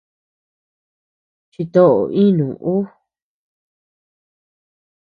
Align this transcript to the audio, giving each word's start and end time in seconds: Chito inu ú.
Chito 1.51 1.85
inu 2.23 2.47
ú. 2.75 2.75